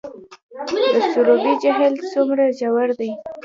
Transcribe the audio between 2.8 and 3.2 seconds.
دی؟